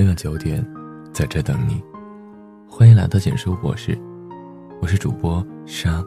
[0.00, 0.66] 每晚九点，
[1.12, 1.78] 在这等你。
[2.66, 3.94] 欢迎来到简书博士，
[4.80, 6.02] 我是主播沙。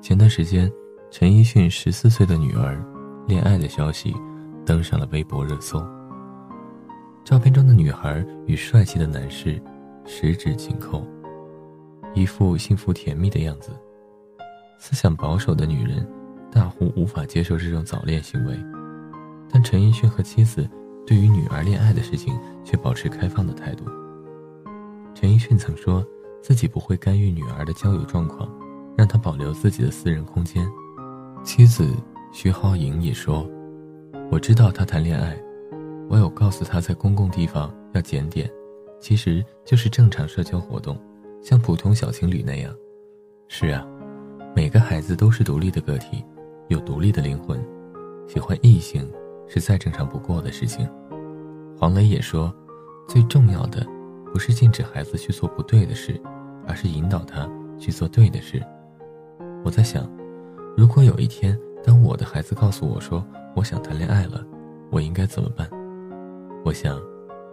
[0.00, 0.72] 前段时间，
[1.10, 2.82] 陈奕迅十四岁的女儿
[3.28, 4.14] 恋爱的消息
[4.64, 5.86] 登上了微博热搜。
[7.22, 9.62] 照片中的女孩与帅气的男士
[10.06, 11.06] 十指紧扣，
[12.14, 13.70] 一副幸福甜蜜的样子。
[14.78, 16.08] 思想保守的女人
[16.50, 18.58] 大呼无法接受这种早恋行为，
[19.50, 20.66] 但陈奕迅和妻子。
[21.06, 23.84] 对于女儿恋爱的事情，却保持开放的态度。
[25.14, 26.04] 陈奕迅曾说
[26.40, 28.48] 自己不会干预女儿的交友状况，
[28.96, 30.66] 让她保留自己的私人空间。
[31.44, 31.88] 妻子
[32.32, 33.48] 徐浩莹也说
[34.30, 35.36] ：“我知道他谈恋爱，
[36.08, 38.50] 我有告诉他在公共地方要检点，
[39.00, 40.98] 其实就是正常社交活动，
[41.42, 42.72] 像普通小情侣那样。”
[43.48, 43.86] 是啊，
[44.56, 46.24] 每个孩子都是独立的个体，
[46.68, 47.62] 有独立的灵魂，
[48.26, 49.06] 喜欢异性。
[49.52, 50.88] 是再正常不过的事情。
[51.78, 52.50] 黄磊也说，
[53.06, 53.86] 最重要的
[54.32, 56.18] 不是禁止孩子去做不对的事，
[56.66, 57.46] 而是引导他
[57.78, 58.62] 去做对的事。
[59.62, 60.10] 我在想，
[60.74, 63.22] 如果有一天，当我的孩子告诉我说
[63.54, 64.42] 我想谈恋爱了，
[64.90, 65.68] 我应该怎么办？
[66.64, 66.98] 我想，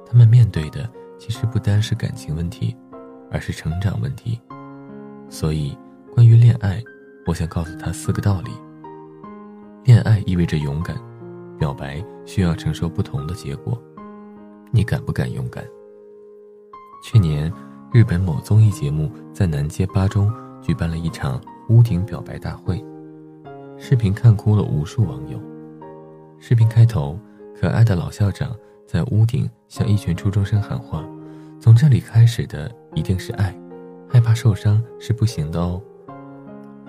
[0.05, 2.73] 他们面对的其实不单是感情问题，
[3.29, 4.39] 而是成长问题。
[5.27, 5.77] 所以，
[6.15, 6.81] 关于恋爱，
[7.27, 8.51] 我想告诉他四个道理：
[9.83, 10.95] 恋爱意味着勇敢。
[11.59, 13.77] 表白需要承受不同的结果，
[14.71, 15.61] 你敢不敢勇敢？
[17.03, 17.51] 去年，
[17.91, 22.81] 日本某综艺节目在南街八中举办了一场屋顶表白大会，
[23.77, 25.37] 视频看哭了无数网友。
[26.39, 27.19] 视频开头，
[27.59, 28.55] 可爱的老校长
[28.87, 31.05] 在屋顶向一群初中生喊话
[31.59, 33.53] ：“从这里开始的一定是爱，
[34.07, 35.81] 害怕受伤是不行的哦。”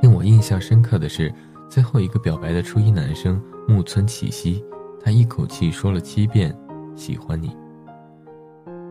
[0.01, 1.35] 令我印象深刻的是。
[1.71, 4.63] 最后一个表白的初一男生木村启希，
[5.01, 6.53] 他一口气说了七遍
[6.97, 7.57] “喜欢你”。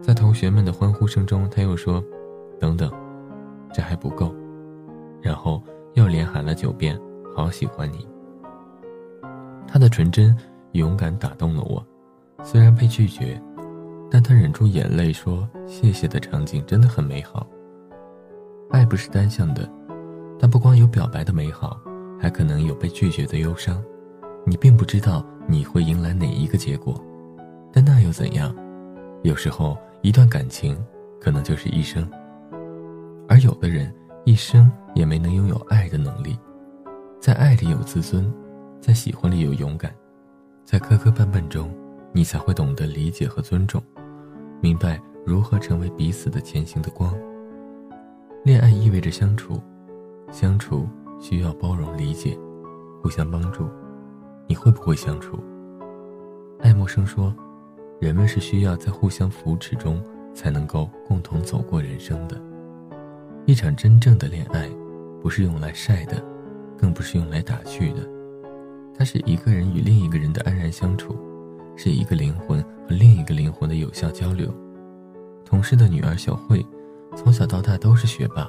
[0.01, 2.01] 在同学们的欢呼声中，他又说
[2.57, 2.89] ：“等等，
[3.73, 4.33] 这还不够。”
[5.21, 5.61] 然后
[5.95, 6.97] 又连喊了九遍
[7.35, 8.07] “好喜欢你”。
[9.67, 10.33] 他的纯真、
[10.71, 11.85] 勇敢打动了我。
[12.43, 13.39] 虽然被拒绝，
[14.09, 17.45] 但他忍住眼泪说“谢谢”的场景真的很美好。
[18.71, 19.69] 爱不是单向的，
[20.39, 21.77] 但不光有表白的美好。
[22.19, 23.81] 还可能有被拒绝的忧伤，
[24.45, 27.01] 你并不知道你会迎来哪一个结果，
[27.71, 28.53] 但那又怎样？
[29.23, 30.77] 有时候一段感情
[31.19, 32.07] 可能就是一生，
[33.27, 33.93] 而有的人
[34.25, 36.37] 一生也没能拥有爱的能力。
[37.19, 38.31] 在爱里有自尊，
[38.81, 39.93] 在喜欢里有勇敢，
[40.65, 41.69] 在磕磕绊绊中，
[42.11, 43.81] 你才会懂得理解和尊重，
[44.61, 47.13] 明白如何成为彼此的前行的光。
[48.43, 49.61] 恋爱意味着相处，
[50.31, 50.87] 相处。
[51.19, 52.37] 需要包容、理解，
[53.01, 53.67] 互相帮助。
[54.47, 55.37] 你会不会相处？
[56.59, 57.33] 爱默生说
[58.01, 60.01] ：“人们是需要在互相扶持中
[60.33, 62.35] 才能够共同走过人生的。
[63.45, 64.69] 一场真正的恋爱，
[65.21, 66.23] 不是用来晒的，
[66.77, 68.01] 更不是用来打趣的。
[68.97, 71.15] 它是一个人与另一个人的安然相处，
[71.75, 74.53] 是一个灵魂和另一个灵魂的有效交流。”
[75.45, 76.65] 同事的女儿小慧，
[77.15, 78.47] 从小到大都是学霸，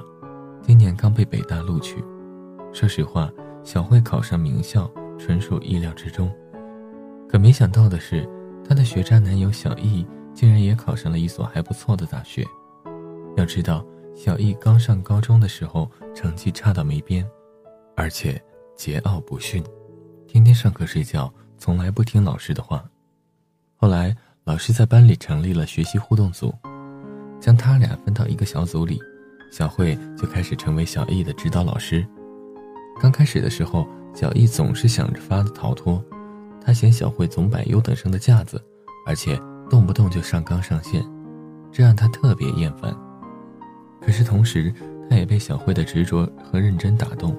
[0.61, 2.03] 今年刚被北大录取。
[2.73, 3.31] 说实话，
[3.63, 4.89] 小慧考上名校
[5.19, 6.33] 纯属意料之中，
[7.27, 8.27] 可没想到的是，
[8.67, 12.45] 她的学渣男友小易竟然也考上了一所还不错的大学。
[13.35, 17.29] 要知道，小易刚上高中的时候成绩差到没边，
[17.95, 18.41] 而且
[18.77, 19.63] 桀骜不驯，
[20.27, 22.83] 天天上课睡觉，从来不听老师的话。
[23.75, 24.15] 后来，
[24.45, 26.53] 老师在班里成立了学习互动组，
[27.39, 28.99] 将他俩分到一个小组里，
[29.51, 32.07] 小慧就开始成为小易的指导老师。
[32.99, 36.03] 刚开始的时候，小易总是想着法子逃脱，
[36.63, 38.61] 他嫌小慧总摆优等生的架子，
[39.07, 41.03] 而且动不动就上纲上线，
[41.71, 42.95] 这让他特别厌烦。
[44.01, 44.73] 可是同时，
[45.09, 47.35] 他也被小慧的执着和认真打动。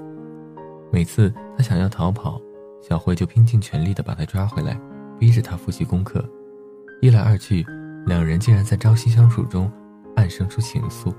[0.91, 2.41] 每次他想要逃跑，
[2.83, 4.79] 小慧就拼尽全力的把他抓回来，
[5.19, 6.25] 逼着他复习功课。
[7.01, 7.65] 一来二去，
[8.07, 9.71] 两人竟然在朝夕相处中
[10.17, 11.15] 暗生出情愫。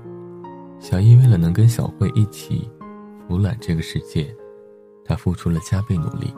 [0.78, 2.70] 小易为了能跟小慧一起。
[3.26, 4.34] 俯览这个世界，
[5.04, 6.32] 他付出了加倍努力。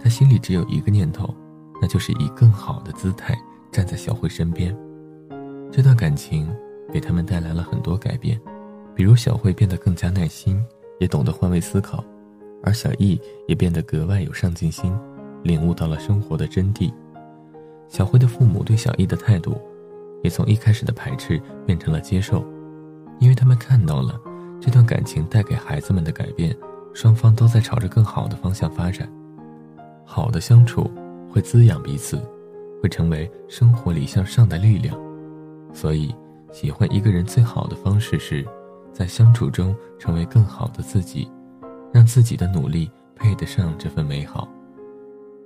[0.00, 1.34] 他心里只有一个念头，
[1.80, 3.36] 那就是以更好的姿态
[3.70, 4.76] 站在小慧身边。
[5.70, 6.48] 这段感情
[6.92, 8.40] 给他们带来了很多改变，
[8.94, 10.62] 比如小慧变得更加耐心，
[11.00, 12.04] 也懂得换位思考，
[12.62, 14.92] 而小易也变得格外有上进心，
[15.42, 16.92] 领悟到了生活的真谛。
[17.88, 19.56] 小慧的父母对小易的态度，
[20.22, 22.44] 也从一开始的排斥变成了接受，
[23.20, 24.20] 因为他们看到了。
[24.60, 26.56] 这段感情带给孩子们的改变，
[26.92, 29.08] 双方都在朝着更好的方向发展。
[30.04, 30.90] 好的相处
[31.30, 32.20] 会滋养彼此，
[32.82, 34.98] 会成为生活里向上的力量。
[35.72, 36.14] 所以，
[36.52, 38.46] 喜欢一个人最好的方式是，
[38.92, 41.30] 在相处中成为更好的自己，
[41.92, 44.48] 让自己的努力配得上这份美好。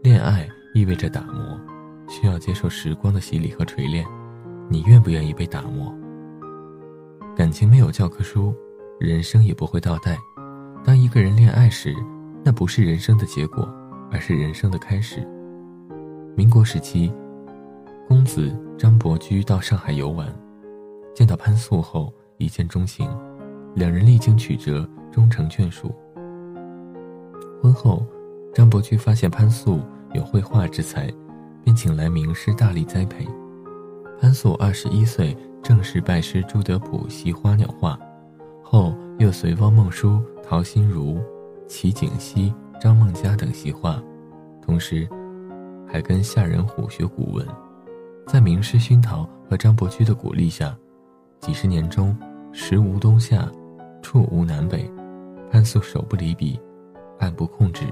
[0.03, 1.59] 恋爱意味着打磨，
[2.09, 4.05] 需要接受时光的洗礼和锤炼。
[4.69, 5.93] 你愿不愿意被打磨？
[7.35, 8.55] 感情没有教科书，
[9.00, 10.19] 人生也不会倒带。
[10.85, 11.97] 当一个人恋爱时，
[12.44, 13.67] 那不是人生的结果，
[14.12, 15.26] 而是人生的开始。
[16.37, 17.11] 民国时期，
[18.06, 20.31] 公子张伯驹到上海游玩，
[21.14, 23.08] 见到潘素后一见钟情，
[23.75, 25.94] 两人历经曲折，终成眷属。
[27.62, 28.06] 婚后，
[28.52, 29.81] 张伯驹发现潘素
[30.12, 31.11] 有绘画之才，
[31.64, 33.26] 便请来名师大力栽培。
[34.20, 37.99] 潘素二十一岁正式拜师朱德普习花鸟画，
[38.73, 41.19] 后又随汪孟舒、陶心如、
[41.67, 44.01] 齐景熙、张梦佳等习画，
[44.63, 45.09] 同时
[45.89, 47.45] 还跟夏仁虎学古文。
[48.29, 50.73] 在名师熏陶和张伯驹的鼓励下，
[51.41, 52.17] 几十年中，
[52.53, 53.51] 时无冬夏，
[54.03, 54.89] 处无南北，
[55.51, 56.57] 潘素手不离笔，
[57.19, 57.87] 按不控制，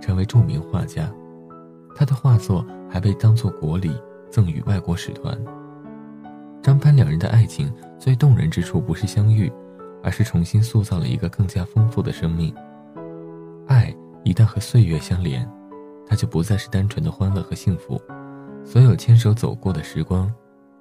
[0.00, 1.08] 成为著名画家。
[1.94, 3.92] 他的画作还被当作国礼。
[4.28, 5.36] 赠予外国使团。
[6.62, 7.68] 张潘两人的爱情
[7.98, 9.52] 最动人之处，不是相遇，
[10.02, 12.54] 而是重新塑造了一个更加丰富的生命。
[13.66, 13.94] 爱
[14.24, 15.48] 一旦和岁月相连，
[16.06, 18.00] 它就不再是单纯的欢乐和幸福。
[18.64, 20.32] 所有牵手走过的时光，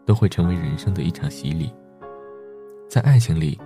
[0.05, 1.71] 都会成为人生的一场洗礼。
[2.89, 3.59] 在爱情里，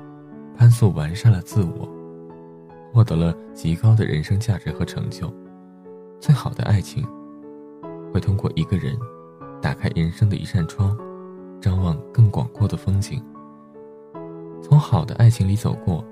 [0.56, 1.90] 潘素完善了自我，
[2.94, 5.34] 获得了极高的人生价值和成就。
[6.20, 7.08] 最好的爱情，
[8.14, 8.98] 会通过一个人。
[9.62, 10.98] 打开人生的一扇窗，
[11.62, 13.24] 张望更广阔的风景。
[14.84, 16.04] 好的爱情里走过，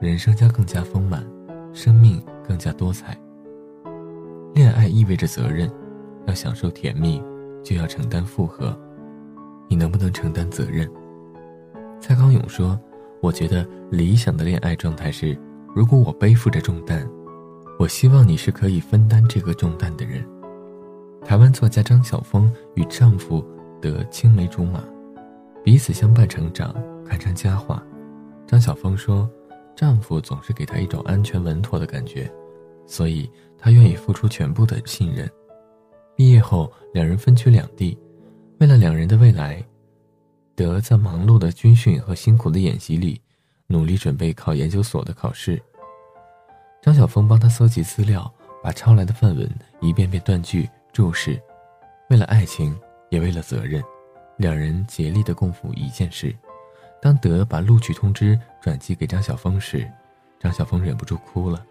[0.00, 1.26] 人生将更加丰满，
[1.72, 3.18] 生命更加多彩。
[4.54, 5.68] 恋爱意味着责任，
[6.26, 7.20] 要享受甜蜜，
[7.64, 8.78] 就要承担负荷。
[9.68, 10.88] 你能不能承担责任？
[12.00, 12.78] 蔡康永说
[13.20, 15.36] ：“我觉得理想的恋爱状态是，
[15.74, 17.06] 如果我背负着重担，
[17.78, 20.24] 我希望你是可以分担这个重担的人。”
[21.26, 23.44] 台湾作家张晓峰与丈夫
[23.80, 24.80] 得青梅竹马，
[25.64, 26.72] 彼此相伴成长，
[27.04, 27.82] 堪称佳话。
[28.52, 29.26] 张晓峰说，
[29.74, 32.30] 丈夫总是给她一种安全稳妥的感觉，
[32.86, 33.26] 所以
[33.56, 35.26] 她愿意付出全部的信任。
[36.14, 37.98] 毕业后，两人分居两地，
[38.60, 39.64] 为了两人的未来，
[40.54, 43.18] 德在忙碌的军训和辛苦的演习里，
[43.68, 45.58] 努力准备考研究所的考试。
[46.82, 48.30] 张晓峰帮他搜集资料，
[48.62, 49.50] 把抄来的范文
[49.80, 50.68] 一遍遍断句。
[50.92, 51.40] 注释，
[52.10, 52.78] 为了爱情，
[53.08, 53.82] 也为了责任，
[54.36, 56.36] 两人竭力的共赴一件事。
[57.02, 59.90] 当德把录取通知转寄给张晓峰时，
[60.38, 61.66] 张晓峰忍不住哭了。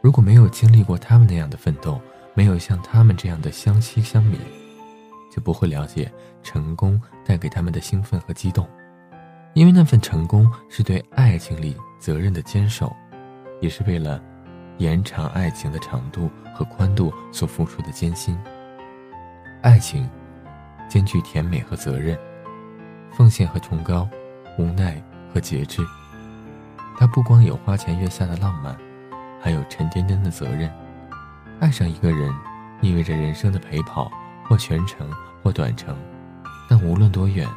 [0.00, 2.00] 如果没有经历过他们那样的奋斗，
[2.32, 4.38] 没有像他们这样的相惜相勉，
[5.30, 6.10] 就不会了解
[6.42, 8.66] 成功带给他们的兴奋和激动。
[9.52, 12.90] 因为那份成功是对爱情里责任的坚守，
[13.60, 14.18] 也是为了。
[14.78, 18.36] 延长爱情的长度和宽度所付出的艰辛。
[19.60, 20.08] 爱情
[20.88, 22.18] 兼具甜美和责任，
[23.12, 24.08] 奉献和崇高，
[24.58, 25.02] 无奈
[25.32, 25.84] 和节制。
[26.98, 28.76] 它不光有花前月下的浪漫，
[29.40, 30.70] 还有沉甸甸的责任。
[31.60, 32.32] 爱上一个人，
[32.80, 34.10] 意味着人生的陪跑，
[34.44, 35.10] 或全程，
[35.42, 35.96] 或短程，
[36.68, 37.48] 但无论多远，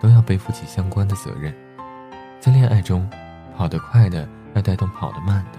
[0.00, 1.54] 都要背负起相关的责任。
[2.40, 3.08] 在恋爱中，
[3.56, 5.58] 跑得快的要带动跑得慢的。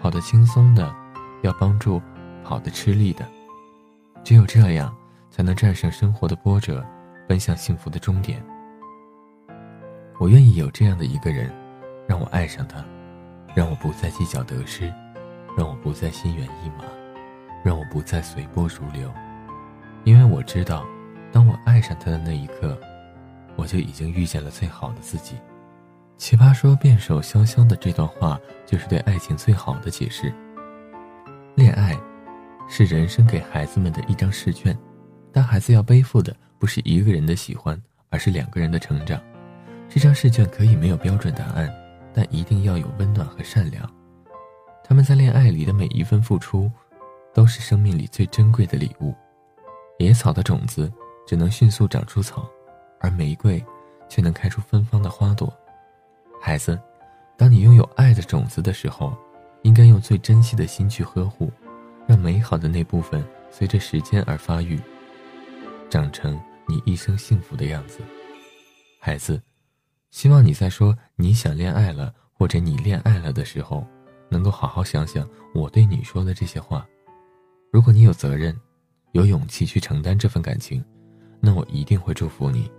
[0.00, 0.94] 跑得轻松的，
[1.42, 2.02] 要帮助
[2.44, 3.24] 跑得吃力的，
[4.24, 4.94] 只有这样，
[5.30, 6.84] 才能战胜生活的波折，
[7.28, 8.42] 奔向幸福的终点。
[10.22, 11.52] 我愿意有这样的一个人，
[12.06, 12.84] 让我爱上他，
[13.56, 14.86] 让我不再计较得失，
[15.58, 16.84] 让我不再心猿意马，
[17.64, 19.12] 让我不再随波逐流，
[20.04, 20.86] 因为我知道，
[21.32, 22.78] 当我爱上他的那一刻，
[23.56, 25.34] 我就已经遇见了最好的自己。
[26.18, 30.32] 奇葩说辩手潇潇的这段话，就是对爱情最好的解释。
[31.56, 31.98] 恋爱，
[32.68, 34.78] 是人生给孩子们的一张试卷，
[35.32, 37.76] 但孩子要背负的不是一个人的喜欢，
[38.08, 39.20] 而是两个人的成长。
[39.94, 41.70] 这张试卷可以没有标准答案，
[42.14, 43.86] 但一定要有温暖和善良。
[44.82, 46.72] 他们在恋爱里的每一份付出，
[47.34, 49.14] 都是生命里最珍贵的礼物。
[49.98, 50.90] 野草的种子
[51.26, 52.48] 只能迅速长出草，
[53.00, 53.62] 而玫瑰，
[54.08, 55.52] 却能开出芬芳的花朵。
[56.40, 56.80] 孩子，
[57.36, 59.14] 当你拥有爱的种子的时候，
[59.60, 61.52] 应该用最珍惜的心去呵护，
[62.06, 64.80] 让美好的那部分随着时间而发育，
[65.90, 68.00] 长成你一生幸福的样子。
[68.98, 69.40] 孩子，
[70.12, 73.84] 希望你在说你想恋爱了或者你恋爱了的时候，
[74.28, 76.86] 能够好好想想我对你说的这些话。
[77.72, 78.54] 如果你有责任，
[79.12, 80.84] 有勇气去承担这份感情，
[81.40, 82.70] 那我一定会祝福你。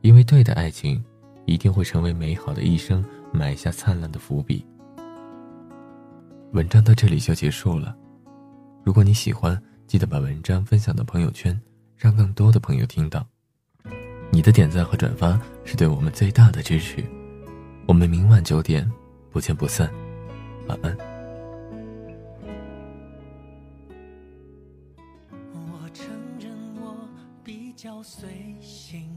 [0.00, 1.04] 因为对的爱情，
[1.44, 3.04] 一定会成为美好的一生
[3.34, 4.66] 埋下灿烂的伏笔。
[6.52, 7.94] 文章到这里就结束了。
[8.82, 11.60] 如果你喜欢，记得把文章分享到朋友圈，
[11.96, 13.26] 让更多的朋友听到。
[14.32, 17.04] 你的点赞和转发是对我们最大的支持。
[17.86, 18.90] 我们明晚九点
[19.30, 19.90] 不见不散。
[20.68, 20.96] 晚安。
[25.52, 26.06] 我承
[26.38, 26.96] 认我
[27.42, 28.28] 比较随
[28.60, 29.10] 性，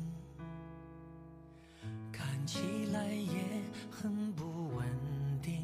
[2.12, 2.60] 看起
[2.92, 4.86] 来也很不稳
[5.42, 5.64] 定。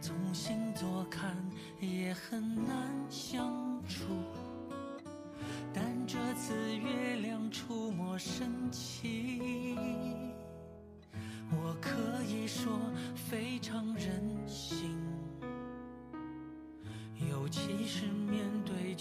[0.00, 1.36] 从星座看
[1.80, 2.74] 也很难
[3.08, 3.49] 相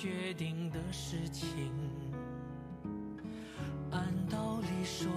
[0.02, 1.74] 决定的事情。
[3.92, 5.12] 按道理说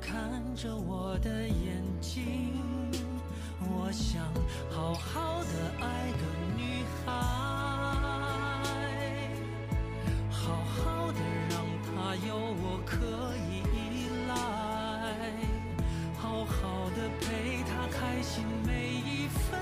[0.00, 2.52] 看着我的眼睛。
[3.60, 4.22] 我想
[4.70, 6.22] 好好的爱个
[6.56, 7.12] 女孩，
[10.30, 12.94] 好好的让她有我可
[13.48, 13.76] 以依
[14.28, 14.32] 赖，
[16.18, 19.58] 好好的陪她开心每一分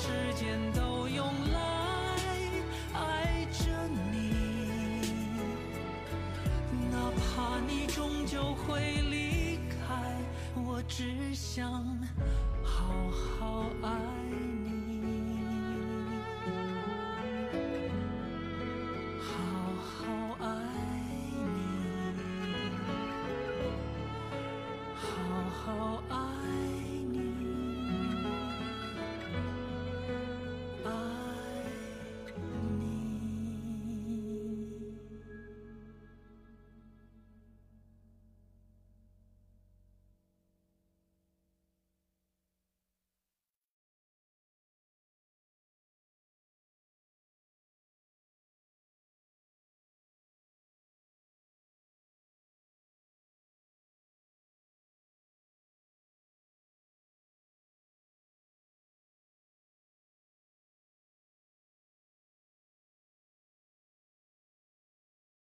[0.00, 1.58] 时间都用来
[2.94, 4.32] 爱着你，
[6.90, 8.80] 哪怕你终究会
[9.10, 10.16] 离开，
[10.54, 11.84] 我只想
[12.64, 13.90] 好好爱
[14.64, 15.38] 你，
[19.20, 19.28] 好
[19.84, 19.98] 好
[20.40, 20.46] 爱
[21.44, 21.52] 你，
[24.96, 25.04] 好
[25.50, 26.16] 好爱。